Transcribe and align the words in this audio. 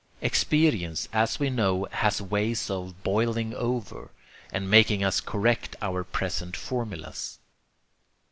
Experience, 0.19 1.07
as 1.13 1.39
we 1.39 1.51
know, 1.51 1.85
has 1.91 2.19
ways 2.19 2.71
of 2.71 3.03
BOILING 3.03 3.53
OVER, 3.53 4.09
and 4.51 4.67
making 4.67 5.03
us 5.03 5.21
correct 5.21 5.75
our 5.79 6.03
present 6.03 6.57
formulas. 6.57 7.37